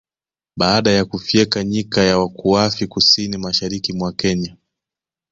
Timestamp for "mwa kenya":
3.93-4.57